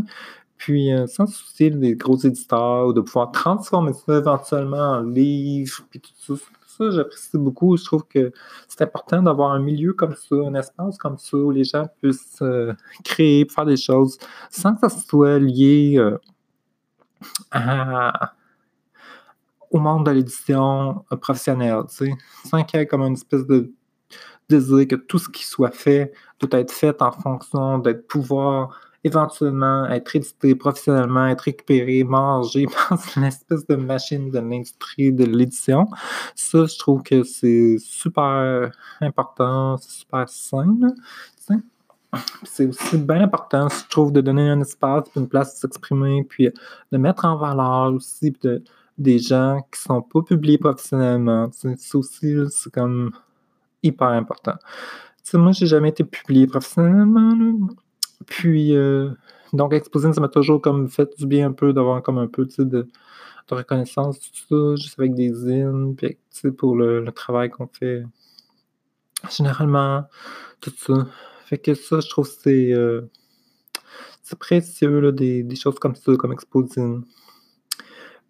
[0.56, 5.84] puis euh, sans soucier des gros éditeurs ou de pouvoir transformer ça éventuellement en livre,
[5.89, 6.45] puis tout ça.
[6.77, 7.77] Ça, j'apprécie beaucoup.
[7.77, 8.31] Je trouve que
[8.67, 12.41] c'est important d'avoir un milieu comme ça, un espace comme ça où les gens puissent
[12.41, 14.17] euh, créer, faire des choses
[14.49, 16.17] sans que ça soit lié euh,
[19.71, 22.13] au monde de l'édition professionnelle, tu sais,
[22.45, 23.71] sans qu'il y ait comme une espèce de
[24.47, 29.85] désir que tout ce qui soit fait doit être fait en fonction d'être pouvoir éventuellement
[29.85, 35.87] être édité professionnellement, être récupéré, mangé par une espèce de machine de l'industrie de l'édition.
[36.33, 40.75] Ça, je trouve que c'est super important, super sain.
[42.43, 46.49] C'est aussi bien important, je trouve, de donner un espace, une place de s'exprimer, puis
[46.91, 48.63] de mettre en valeur aussi de,
[48.97, 51.49] des gens qui sont pas publiés professionnellement.
[51.51, 53.11] C'est aussi, c'est comme
[53.83, 54.55] hyper important.
[55.33, 57.67] Moi, moi, j'ai jamais été publié professionnellement.
[58.25, 59.12] Puis, euh,
[59.54, 62.47] donc, exposer, ça m'a toujours comme fait du bien un peu d'avoir comme un peu
[62.58, 62.88] de,
[63.49, 66.17] reconnaissance, tout ça, juste avec des zines, puis
[66.51, 68.04] pour le, travail qu'on fait
[69.30, 70.06] généralement,
[70.62, 71.08] tout ça.
[71.45, 73.01] Fait que ça, je trouve c'est euh,
[74.23, 77.04] c'est précieux, là, des, des, choses comme ça, comme Exposine.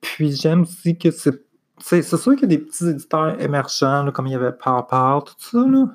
[0.02, 1.44] Puis j'aime aussi que c'est.
[1.80, 5.34] C'est sûr qu'il y a des petits éditeurs émergents, comme il y avait Power tout
[5.38, 5.88] ça, là.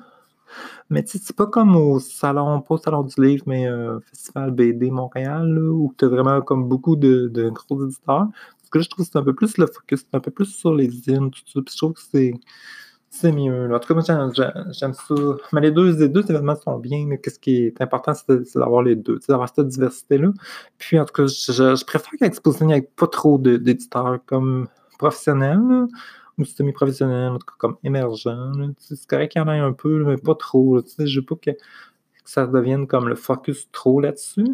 [0.89, 3.99] Mais tu sais, c'est pas comme au salon, pas au salon du livre, mais euh,
[4.01, 8.27] Festival BD Montréal, où tu as vraiment comme beaucoup de, de, gros éditeurs.
[8.57, 10.73] Parce que je trouve que c'est un peu plus le focus, un peu plus sur
[10.73, 11.61] les zines, tout ça.
[11.61, 12.33] Puis je trouve que c'est.
[13.13, 13.75] C'est mieux.
[13.75, 14.31] En tout cas, moi,
[14.71, 15.15] j'aime ça.
[15.51, 18.83] Mais les deux, les deux événements sont bien, mais qu'est-ce qui est important, c'est d'avoir
[18.83, 20.29] les deux, d'avoir cette diversité-là.
[20.77, 25.87] Puis, en tout cas, je, je préfère il n'y ait pas trop d'éditeurs comme professionnels.
[26.37, 28.29] Ou semi-professionnel, en tout cas comme émergent.
[28.77, 30.79] C'est correct qu'il y en ait un peu, mais pas trop.
[30.79, 31.51] Je ne veux pas que,
[32.25, 34.45] ça devienne comme le focus trop là-dessus.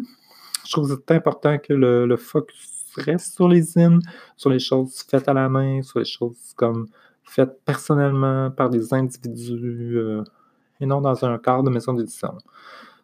[0.66, 4.00] Je trouve que c'est important que le, focus reste sur les zines,
[4.36, 6.88] sur les choses faites à la main, sur les choses comme
[7.22, 10.24] faites personnellement par des individus euh,
[10.80, 12.36] et non dans un cadre de maison d'édition.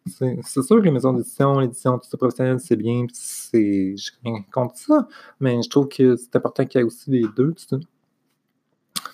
[0.07, 4.43] C'est sûr que les maisons d'édition, l'édition, tout ça professionnel, c'est bien, c'est, je rien
[4.51, 5.07] contre ça,
[5.39, 7.55] mais je trouve que c'est important qu'il y ait aussi les deux.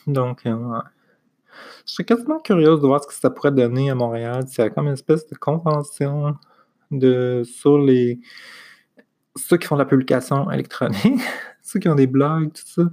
[0.08, 0.80] Donc, euh,
[1.86, 4.44] je suis quasiment curieuse de voir ce que ça pourrait donner à Montréal.
[4.48, 6.36] C'est comme une espèce de convention
[6.92, 8.20] de, sur les
[9.38, 11.22] ceux qui font de la publication électronique,
[11.62, 12.84] ceux qui ont des blogs, tout ça.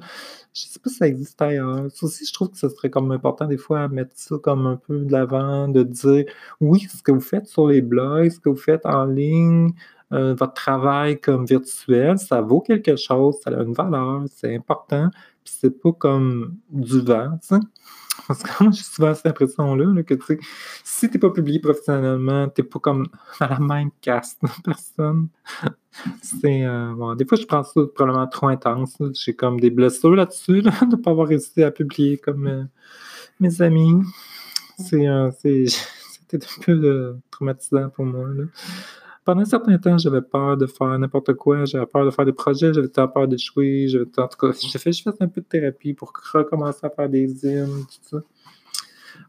[0.54, 1.90] Je sais pas si ça existe ailleurs.
[1.90, 4.66] Ça aussi, je trouve que ce serait comme important des fois à mettre ça comme
[4.66, 6.24] un peu de l'avant, de dire
[6.60, 9.72] oui, ce que vous faites sur les blogs, ce que vous faites en ligne,
[10.12, 15.10] euh, votre travail comme virtuel, ça vaut quelque chose, ça a une valeur, c'est important
[15.50, 17.60] c'est pas comme du vent, tu sais.
[18.26, 20.38] Parce que moi, j'ai souvent cette impression-là, que tu sais,
[20.84, 23.08] si t'es pas publié professionnellement, t'es pas comme
[23.40, 25.28] dans la même caste de personne.
[26.22, 26.64] C'est.
[26.64, 28.96] Euh, des fois, je prends ça probablement trop intense.
[29.14, 32.64] J'ai comme des blessures là-dessus, là, de pas avoir réussi à publier comme euh,
[33.40, 34.02] mes amis.
[34.78, 35.08] C'est.
[35.08, 38.44] Euh, c'était un peu traumatisant pour moi, là
[39.28, 42.32] pendant un certain temps, j'avais peur de faire n'importe quoi, j'avais peur de faire des
[42.32, 43.86] projets, j'avais peur d'échouer,
[44.16, 47.66] en tout cas, j'ai fait, un peu de thérapie pour recommencer à faire des zines,
[47.66, 48.16] tout ça.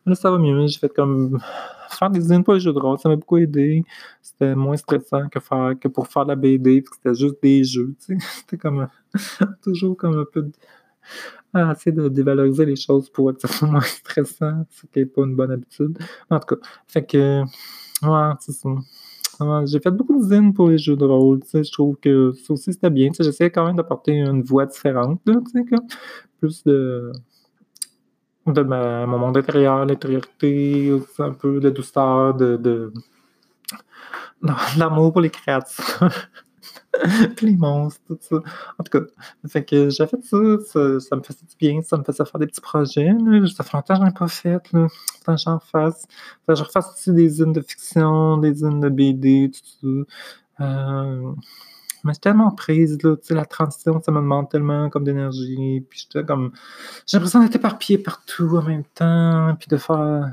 [0.05, 1.37] Là, ça va mieux, j'ai fait comme
[1.89, 3.83] faire des zines pour les jeux de rôle, ça m'a beaucoup aidé.
[4.21, 7.93] C'était moins stressant que faire que pour faire la BD, que c'était juste des jeux,
[7.99, 8.25] tu sais.
[8.37, 8.87] C'était comme
[9.61, 10.51] toujours comme un peu de,
[11.53, 15.05] ah, essayer de dévaloriser les choses pour que ça soit moins stressant, ce qui n'est
[15.07, 15.99] pas une bonne habitude.
[16.29, 18.69] En tout cas, fait que ouais, c'est ça.
[19.65, 21.39] J'ai fait beaucoup de zines pour les jeux de rôle.
[21.53, 23.09] Je trouve que ça aussi c'était bien.
[23.17, 25.21] J'essaie quand même d'apporter une voix différente.
[26.39, 27.11] Plus de,
[28.47, 32.93] de mon monde intérieur, l'intériorité, un peu de douceur, de, de,
[34.41, 36.09] de l'amour pour les créatures.
[37.41, 38.35] les monstres, tout ça.
[38.77, 39.05] En tout cas,
[39.47, 42.47] fait que j'ai fait ça, ça, me faisait du bien, ça me faisait faire des
[42.47, 43.11] petits projets.
[43.11, 43.47] Là.
[43.47, 44.71] Ça fait longtemps que je n'en ai pas fait.
[44.73, 44.87] Là.
[45.37, 46.07] J'en fasse.
[46.47, 50.05] Je refasse aussi des zines de fiction, des zines de BD, tout
[50.57, 50.65] ça.
[50.65, 51.33] Euh,
[52.03, 56.25] mais j'étais tellement prise, là, la transition, ça me demande tellement comme d'énergie, puis j'étais
[56.25, 56.51] comme,
[57.05, 60.29] j'ai l'impression d'être éparpillée partout en même temps, puis de faire,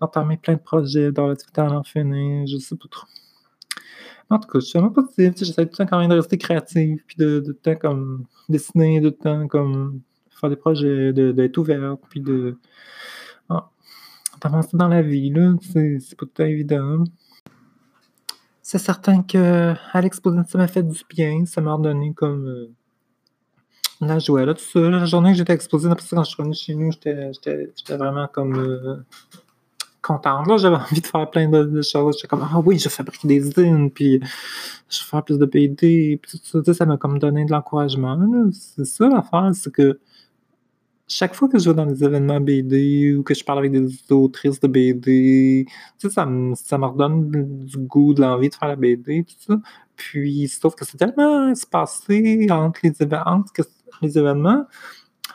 [0.00, 3.06] d'entamer plein de projets, dans l'activité à l'infini, je sais pas trop.
[4.32, 6.38] En tout cas, je suis vraiment positive, j'essaie tout le temps quand même de rester
[6.38, 12.00] créative, puis de, de, temps comme dessiner, de temps comme faire des projets, d'être ouverte,
[12.08, 12.56] puis de
[13.50, 13.68] ah,
[14.40, 17.04] d'avancer dans la vie, là, c'est pas tout évident.
[18.62, 22.70] C'est certain que l'exposition, ça m'a fait du bien, ça m'a redonné comme euh,
[24.00, 24.80] la joie, là, tout ça.
[24.80, 28.96] La journée que j'étais exposée, quand je suis revenu chez nous, j'étais vraiment comme euh,
[30.02, 30.46] contente.
[30.46, 32.16] Là, j'avais envie de faire plein de, choses.
[32.16, 34.20] J'étais comme, ah oui, je vais fabriquer des zines, puis
[34.90, 36.74] je vais faire plus de BD, tout ça.
[36.74, 38.18] Ça m'a comme donné de l'encouragement.
[38.52, 39.98] C'est ça l'affaire, c'est que
[41.08, 44.12] chaque fois que je vais dans des événements BD ou que je parle avec des
[44.12, 45.66] autrices de BD,
[45.98, 46.54] ça me,
[46.86, 47.30] redonne
[47.64, 49.60] du goût, de l'envie de faire la BD, tout ça.
[49.96, 52.80] Puis, sauf que c'est tellement espacé entre
[54.00, 54.64] les événements,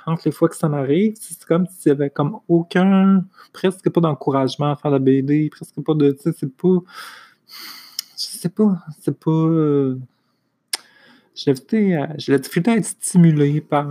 [0.08, 4.02] entre les fois que ça m'arrive, c'est comme s'il y avait comme aucun, presque pas
[4.02, 6.80] d'encouragement à faire la BD, presque pas de, tu sais, c'est pas,
[8.18, 10.00] je sais pas, c'est pas, euh,
[11.36, 13.88] j'ai la difficulté à être stimulé par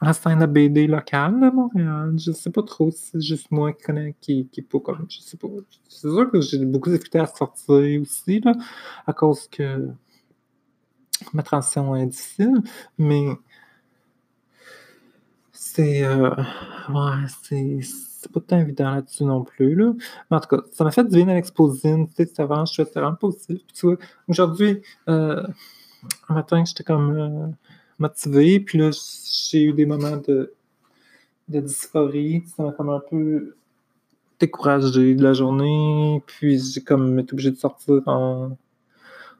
[0.00, 2.14] la scène de BD locale de Montréal.
[2.18, 5.06] Je sais pas trop si c'est juste moi qui connais, qui, qui est pas comme,
[5.08, 5.48] je sais pas.
[5.88, 8.52] C'est sûr que j'ai beaucoup de à sortir aussi, là,
[9.06, 9.88] à cause que
[11.32, 12.62] ma transition est difficile,
[12.98, 13.26] mais
[15.76, 16.30] c'est, euh,
[16.88, 19.92] ouais, c'est, pas tant évident là-dessus non plus, là.
[20.30, 22.88] Mais en tout cas, ça m'a fait du bien à l'exposine, tu sais, vraiment chouette,
[22.88, 23.60] c'était vraiment positif.
[24.26, 25.46] Aujourd'hui, euh,
[26.28, 27.48] un matin, j'étais comme, euh,
[27.98, 28.60] motivé.
[28.60, 28.90] Puis là,
[29.50, 30.54] j'ai eu des moments de,
[31.48, 32.44] de dysphorie.
[32.56, 33.56] Ça m'a comme un peu
[34.40, 36.22] découragé de la journée.
[36.26, 38.56] Puis j'ai comme été obligé de sortir en,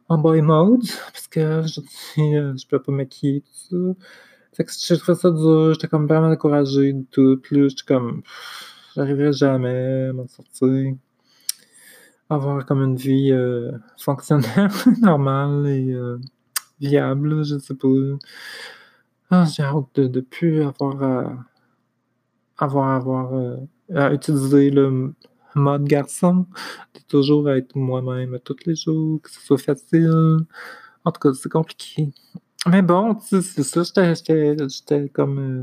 [0.09, 0.83] en boy mode.
[1.12, 1.81] Parce que je
[2.20, 4.07] euh, je peux pas maquiller tout ça.
[4.56, 5.74] Fait que j'ai trouvé ça dur.
[5.74, 7.42] J'étais comme vraiment découragé de tout.
[7.50, 8.22] Là, j'étais comme,
[8.94, 10.94] j'arriverai jamais à m'en sortir.
[12.30, 14.70] Avoir comme une vie euh, fonctionnelle,
[15.02, 16.18] normale et euh,
[16.80, 17.88] viable, je sais pas.
[19.30, 21.44] Ah, j'ai hâte de ne plus avoir à,
[22.56, 23.56] avoir, avoir euh,
[23.94, 25.14] à utiliser le
[25.54, 26.46] mode garçon,
[26.94, 30.38] de toujours être moi-même tous les jours, que ce soit facile.
[31.04, 32.10] En tout cas, c'est compliqué.
[32.66, 35.38] Mais bon, c'est ça, j'étais comme.
[35.38, 35.62] Euh,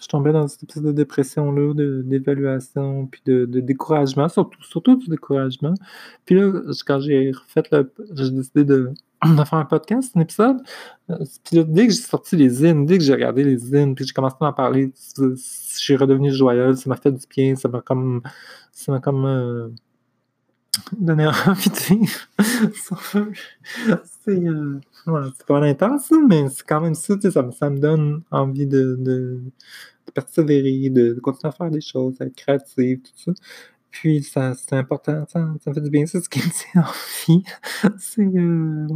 [0.00, 5.74] je tombais dans cette espèce de dépression-là, d'évaluation, puis de, découragement, surtout, surtout du découragement.
[6.24, 6.52] Puis là,
[6.86, 7.92] quand j'ai refait le.
[8.14, 8.92] J'ai décidé de
[9.24, 10.58] de faire un podcast, un épisode.
[11.10, 13.94] Euh, puis là, dès que j'ai sorti les zines, dès que j'ai regardé les zines,
[13.94, 17.54] puis j'ai commencé à en parler, je suis redevenu joyeuse, ça m'a fait du bien,
[17.56, 18.22] ça m'a comme.
[18.72, 19.24] Ça m'a comme.
[19.24, 19.68] Euh,
[21.46, 22.28] envie de vivre.
[24.24, 24.80] c'est euh,
[25.36, 29.40] c'est pas intense, mais c'est quand même ça, ça, me donne envie de, de,
[30.14, 33.32] persévérer, de, continuer à faire des choses, d'être créative, tout ça.
[33.90, 36.92] Puis, ça, c'est important, ça, me fait du bien, c'est ce qui me tient en
[37.26, 37.44] vie.
[37.98, 38.86] c'est, euh.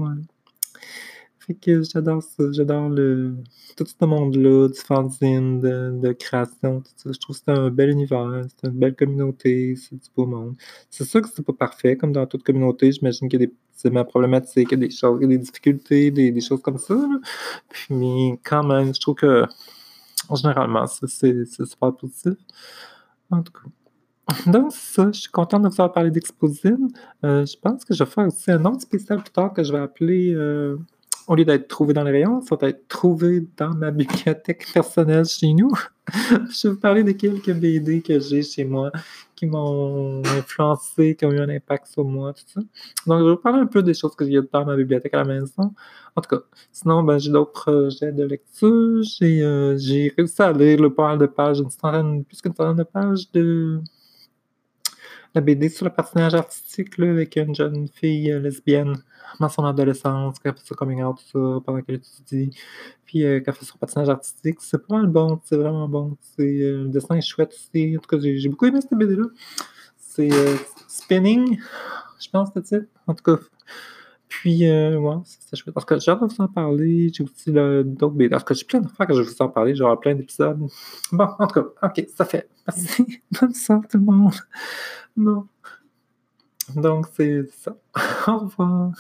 [1.47, 3.37] Fait que j'adore ça, j'adore le,
[3.77, 7.11] tout ce monde-là, du fanzine, de, création, tout ça.
[7.13, 10.57] Je trouve que c'est un bel univers, c'est une belle communauté, c'est du beau monde.
[10.91, 13.53] C'est sûr que c'est pas parfait, comme dans toute communauté, j'imagine qu'il y a des
[13.85, 16.97] éléments problématiques, y a des choses, des difficultés, des, choses comme ça.
[17.69, 19.45] Puis, mais quand même, je trouve que
[20.35, 22.35] généralement, c'est super positif.
[23.31, 23.69] En tout cas.
[24.51, 26.89] Donc, ça, je suis contente de vous avoir parlé d'Exposine.
[27.25, 29.73] Euh, je pense que je vais faire aussi un autre spécial plus tard que je
[29.73, 30.77] vais appeler, euh,
[31.27, 35.25] au lieu d'être trouvé dans les rayons, ça va être trouvé dans ma bibliothèque personnelle
[35.25, 35.73] chez nous.
[36.09, 38.93] je vais vous parler de quelques BD que j'ai chez moi
[39.35, 42.61] qui m'ont influencé, qui ont eu un impact sur moi, tout ça.
[43.07, 45.19] Donc, je vais vous parler un peu des choses que j'ai dans ma bibliothèque à
[45.19, 45.75] la maison.
[46.15, 49.03] En tout cas, sinon, ben, j'ai d'autres projets de lecture.
[49.03, 49.77] J'ai euh,
[50.17, 53.81] réussi à lire le pas de pages, une centaine, plus qu'une centaine de pages de
[55.37, 58.95] la BD sur le personnage artistique là, avec une jeune fille euh, lesbienne
[59.39, 62.57] dans son adolescence, qui a fait son coming out, tout ça, pendant qu'elle étudie,
[63.05, 64.57] puis euh, a fait son personnage artistique.
[64.61, 66.17] C'est pas mal bon, c'est vraiment bon.
[66.23, 67.97] C'est, euh, le dessin est chouette aussi.
[67.99, 69.27] En tout cas, j'ai, beaucoup aimé cette BD-là.
[69.99, 70.31] C'est
[70.89, 71.59] Spinning,
[72.19, 72.77] je pense, c'est ça.
[73.07, 73.43] En tout cas,
[74.29, 75.75] puis, euh, ouais, c'était chouette.
[75.75, 77.11] Parce que j'ai hâte de vous en parler.
[77.13, 78.31] J'ai aussi d'autres BD.
[78.31, 79.75] Parce que j'ai plein d'affaires que je vais vous en parler.
[79.75, 80.59] J'aurai plein d'épisodes.
[81.13, 82.49] Bon, en tout cas, ok, ça fait.
[82.67, 83.23] Merci.
[83.41, 84.35] Bonne soirée tout le monde.
[85.17, 85.47] Non.
[86.75, 87.77] Donc, c'est ça.
[88.27, 88.93] Au revoir.